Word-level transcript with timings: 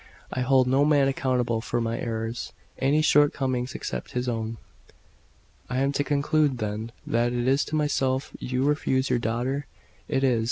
I 0.33 0.39
hold 0.41 0.65
no 0.65 0.83
man 0.83 1.07
accountable 1.07 1.61
for 1.61 1.77
any 1.79 2.01
errors, 2.01 2.53
any 2.79 3.03
shortcomings, 3.03 3.75
except 3.75 4.13
his 4.13 4.27
own." 4.27 4.57
"I 5.69 5.77
am 5.81 5.91
to 5.91 6.03
conclude, 6.03 6.57
then, 6.57 6.91
that 7.05 7.33
it 7.33 7.47
is 7.47 7.63
to 7.65 7.75
myself 7.75 8.31
you 8.39 8.63
refuse 8.63 9.11
your 9.11 9.19
daughter?" 9.19 9.67
"It 10.07 10.23
is." 10.23 10.39